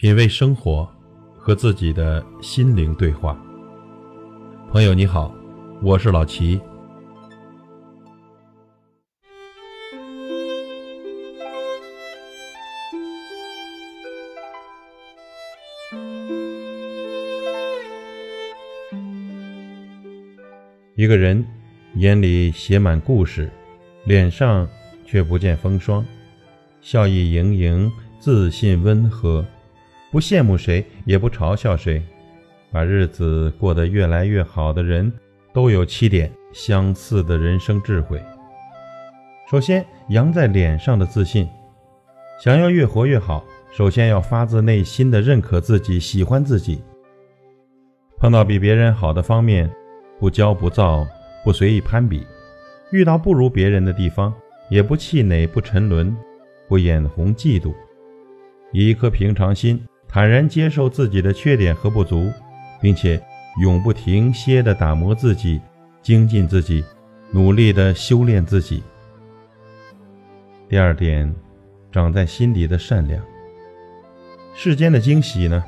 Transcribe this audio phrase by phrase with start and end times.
[0.00, 0.90] 品味生活，
[1.36, 3.38] 和自己的心灵对话。
[4.72, 5.30] 朋友你好，
[5.82, 6.58] 我是老齐。
[20.96, 21.44] 一个人
[21.96, 23.50] 眼里写满故事，
[24.06, 24.66] 脸上
[25.04, 26.02] 却不见风霜，
[26.80, 29.44] 笑意盈盈，自信温和。
[30.10, 32.02] 不羡慕谁，也不嘲笑谁，
[32.72, 35.12] 把日子过得越来越好的人，
[35.52, 38.20] 都有七点相似的人生智慧。
[39.48, 41.48] 首先，扬在脸上的自信。
[42.42, 46.82] 想要越活越好，首先要发自内心的认可自己，喜欢自己。
[48.18, 49.70] 碰到比别人好的方面，
[50.18, 51.06] 不骄不躁，
[51.44, 52.26] 不随意攀比；
[52.90, 54.34] 遇到不如别人的地方，
[54.70, 56.16] 也不气馁，不沉沦，
[56.66, 57.72] 不眼红嫉妒，
[58.72, 59.80] 以一颗平常心。
[60.12, 62.32] 坦然接受自己的缺点和不足，
[62.80, 63.22] 并且
[63.60, 65.60] 永不停歇地打磨自己、
[66.02, 66.84] 精进自己、
[67.30, 68.82] 努力地修炼自己。
[70.68, 71.32] 第二点，
[71.92, 73.22] 长在心底的善良。
[74.52, 75.62] 世间的惊喜呢，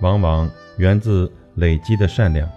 [0.00, 2.48] 往往源自累积的善良。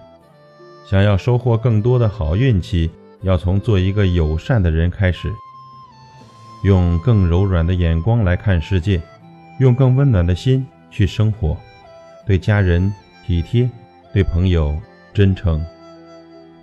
[0.85, 5.27] 想要收获更多的好运气，要从做一个友善的人开始，
[6.63, 9.01] 用更柔软的眼光来看世界，
[9.59, 10.63] 用更温暖的心。
[10.92, 11.58] 去生活，
[12.28, 12.94] 对家人
[13.25, 13.67] 体贴，
[14.14, 14.78] 对朋友
[15.14, 15.66] 真诚，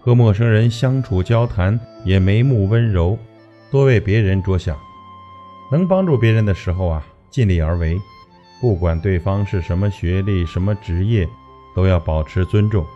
[0.01, 3.19] 和陌生人相处交谈也眉目温柔，
[3.71, 4.79] 多为别人着想。
[5.73, 7.99] 能帮助别人的时候啊，尽力而为，
[8.61, 11.29] 不管对方是什么学历、什么职业，
[11.75, 12.87] 都要保持尊重。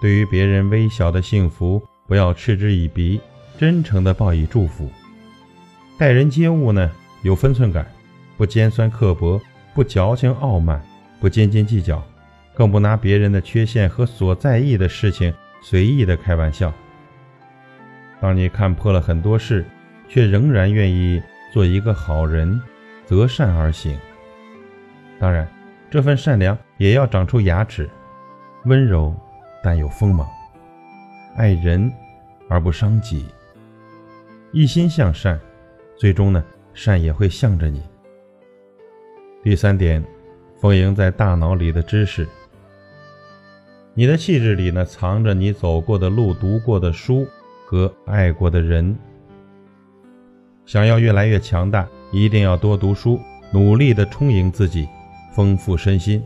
[0.00, 3.20] 对于别人微小的幸福，不要嗤之以鼻，
[3.58, 4.90] 真诚的报以祝福。
[5.98, 6.90] 待人接物呢，
[7.22, 7.86] 有分寸感，
[8.36, 9.40] 不尖酸刻薄。
[9.74, 10.82] 不矫情傲慢，
[11.18, 12.02] 不斤斤计较，
[12.54, 16.72] 更不拿别人的缺陷和所在意的事情随意的开玩笑。
[18.20, 19.64] 当你看破了很多事，
[20.08, 22.60] 却仍然愿意做一个好人，
[23.06, 23.98] 择善而行。
[25.18, 25.48] 当然，
[25.90, 27.88] 这份善良也要长出牙齿，
[28.64, 29.14] 温柔
[29.62, 30.28] 但有锋芒，
[31.36, 31.90] 爱人
[32.48, 33.26] 而不伤己，
[34.52, 35.40] 一心向善，
[35.96, 36.44] 最终呢，
[36.74, 37.82] 善也会向着你。
[39.44, 40.00] 第三点，
[40.60, 42.28] 丰盈在大脑里的知识。
[43.92, 47.26] 你的气质里呢，藏着你走过的路、读过的书
[47.66, 48.96] 和爱过的人。
[50.64, 53.18] 想要越来越强大，一定要多读书，
[53.52, 54.88] 努力的充盈自己，
[55.34, 56.22] 丰富身心。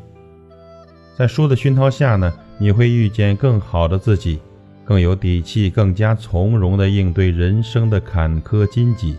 [1.17, 4.39] 在书的熏陶下呢，你会遇见更好的自己，
[4.85, 9.17] 更有底气，更加从容的应对人生的坎坷荆棘。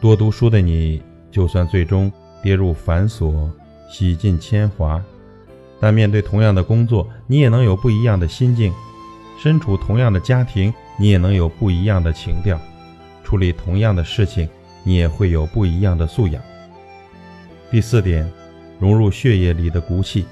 [0.00, 2.12] 多读书的你，就算最终。
[2.42, 3.48] 跌入繁琐，
[3.90, 5.02] 洗尽铅华，
[5.80, 8.72] 但面对同样的工作，你也能有不一样的心境；
[9.42, 12.56] 身处同样的家庭，你也能有不一样的情调；
[13.24, 14.48] 处理同样的事情，
[14.84, 16.42] 你也会有不一样的素养。
[17.70, 18.30] 第四点，
[18.78, 20.24] 融入血液里的骨气。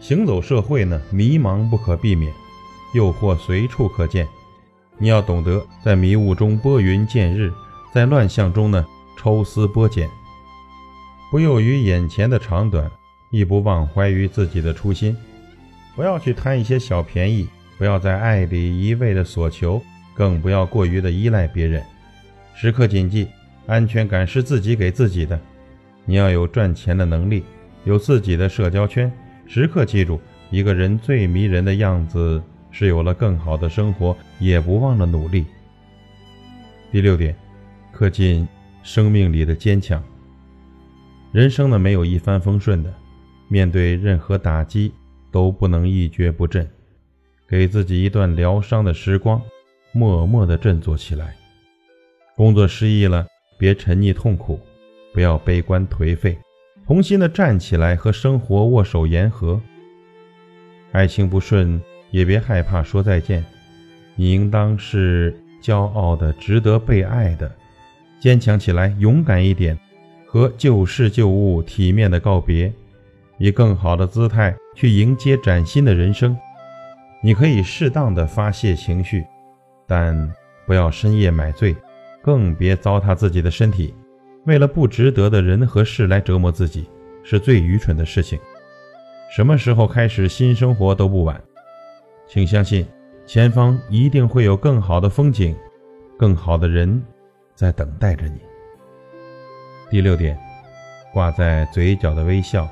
[0.00, 2.32] 行走社会呢，迷茫不可避免，
[2.94, 4.28] 诱惑随处可见，
[4.98, 7.52] 你要懂得在迷雾中拨云见日，
[7.92, 8.84] 在乱象中呢
[9.16, 10.08] 抽丝剥茧。
[11.34, 12.88] 不囿于眼前的长短，
[13.32, 15.16] 亦不忘怀于自己的初心。
[15.96, 19.82] 不要去贪一些小便宜，不要在爱里一味的索求，
[20.14, 21.82] 更不要过于的依赖别人。
[22.54, 23.26] 时刻谨记，
[23.66, 25.36] 安全感是自己给自己的。
[26.04, 27.42] 你要有赚钱的能力，
[27.82, 29.10] 有自己的社交圈。
[29.48, 30.20] 时刻记住，
[30.52, 32.40] 一个人最迷人的样子
[32.70, 35.44] 是有了更好的生活，也不忘了努力。
[36.92, 37.34] 第六点，
[37.90, 38.46] 刻进
[38.84, 40.00] 生命里的坚强。
[41.34, 42.94] 人生呢，没有一帆风顺的，
[43.48, 44.92] 面对任何打击
[45.32, 46.64] 都不能一蹶不振，
[47.48, 49.42] 给自己一段疗伤的时光，
[49.90, 51.34] 默默的振作起来。
[52.36, 53.26] 工作失意了，
[53.58, 54.60] 别沉溺痛苦，
[55.12, 56.38] 不要悲观颓废，
[56.86, 59.60] 重新的站起来和生活握手言和。
[60.92, 61.82] 爱情不顺，
[62.12, 63.44] 也别害怕说再见，
[64.14, 67.52] 你应当是骄傲的，值得被爱的，
[68.20, 69.76] 坚强起来，勇敢一点。
[70.34, 72.72] 和旧事旧物体面的告别，
[73.38, 76.36] 以更好的姿态去迎接崭新的人生。
[77.22, 79.24] 你可以适当的发泄情绪，
[79.86, 80.28] 但
[80.66, 81.72] 不要深夜买醉，
[82.20, 83.94] 更别糟蹋自己的身体。
[84.44, 86.90] 为了不值得的人和事来折磨自己，
[87.22, 88.36] 是最愚蠢的事情。
[89.30, 91.40] 什么时候开始新生活都不晚，
[92.26, 92.84] 请相信，
[93.24, 95.54] 前方一定会有更好的风景，
[96.18, 97.00] 更好的人
[97.54, 98.40] 在等待着你。
[99.94, 100.36] 第六点，
[101.12, 102.68] 挂在嘴角的微笑。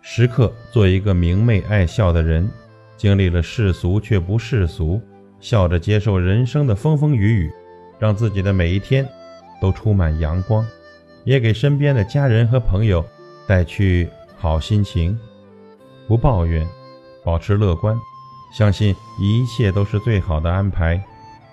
[0.00, 2.50] 时刻做一个明媚爱笑的人，
[2.96, 4.98] 经历了世俗却不世俗，
[5.40, 7.52] 笑着接受人生的风风雨雨，
[7.98, 9.06] 让自己的每一天
[9.60, 10.66] 都充满阳光，
[11.24, 13.04] 也给身边的家人和朋友
[13.46, 14.08] 带去
[14.38, 15.14] 好心情。
[16.08, 16.66] 不抱怨，
[17.22, 17.94] 保持乐观，
[18.56, 20.98] 相信一切都是最好的安排，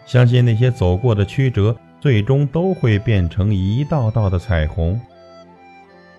[0.05, 4.99] 相信那些走过的曲折，最终都会变成一道道的彩虹。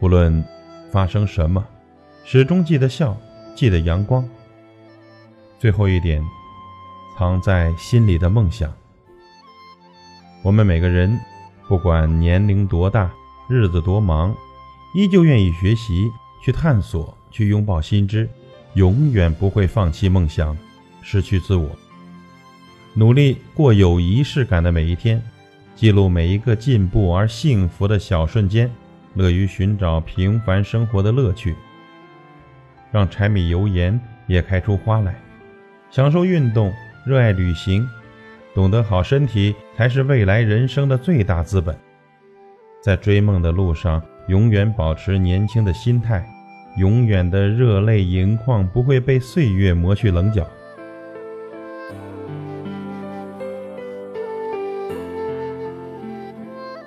[0.01, 0.45] 无论
[0.91, 1.65] 发生什么。
[2.31, 3.17] 始终记得笑，
[3.57, 4.23] 记得阳光。
[5.59, 6.23] 最后一点，
[7.17, 8.71] 藏在心里的梦想。
[10.43, 11.19] 我们每个人，
[11.67, 13.11] 不管年龄多大，
[13.49, 14.37] 日子多忙，
[14.95, 16.11] 依旧愿意学习，
[16.45, 18.29] 去探索，去拥抱新知，
[18.75, 20.55] 永远不会放弃梦想，
[21.01, 21.71] 失去自我。
[22.93, 25.23] 努力过有仪式感的每一天，
[25.79, 28.69] 记录每一个进步而幸福的小瞬间，
[29.15, 31.55] 乐于寻找平凡生活的乐趣。
[32.91, 35.15] 让柴米油盐也开出花来，
[35.89, 36.73] 享受运动，
[37.07, 37.89] 热爱旅行，
[38.53, 41.79] 懂得好身体才是未来人生的最大资本。
[42.83, 46.29] 在追梦的路上，永远保持年轻的心态，
[46.77, 50.45] 永远的热泪盈眶不会被岁月磨去棱角。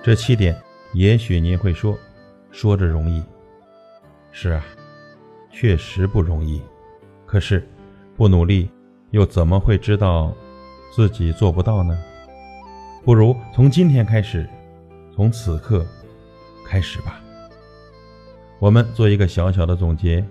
[0.03, 0.59] 这七点，
[0.93, 1.97] 也许您会说，
[2.51, 3.23] 说着容易。
[4.31, 4.63] 是啊。
[5.53, 6.61] 确实不容易，
[7.25, 7.67] 可是
[8.15, 8.69] 不努力
[9.11, 10.33] 又怎么会知道
[10.95, 11.95] 自己做不到呢？
[13.03, 14.49] 不如从今天开始，
[15.13, 15.85] 从此刻
[16.65, 17.21] 开始吧。
[18.59, 20.25] 我们做一个小小的总结：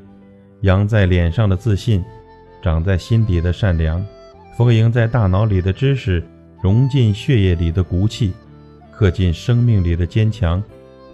[0.62, 2.02] 扬在脸上的自信，
[2.62, 4.04] 长在心底的善良，
[4.56, 6.26] 丰盈在大脑里的知识，
[6.62, 8.32] 融进血液里的骨气，
[9.00, 10.62] 刻进生命里的坚强，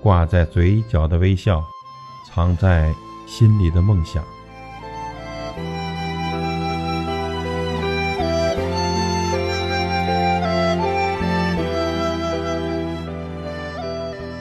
[0.03, 1.65] 挂在嘴角的微笑，
[2.27, 2.93] 藏在。
[3.29, 4.25] 心里的梦想。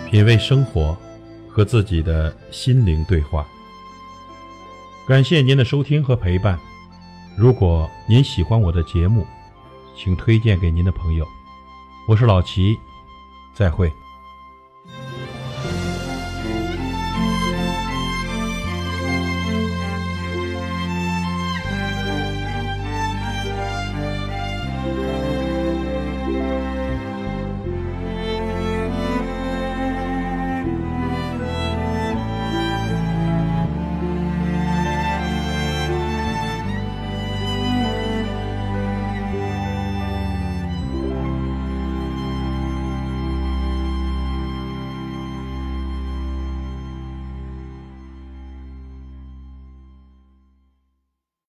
[0.08, 0.96] 品味生活，
[1.50, 3.44] 和自己的心灵对话。
[5.08, 6.60] 感谢您的收听和陪伴。
[7.36, 9.26] 如果您喜欢我的节目，
[9.98, 11.26] 请推荐给您的朋友。
[12.08, 12.78] 我是老齐，
[13.56, 13.92] 再会。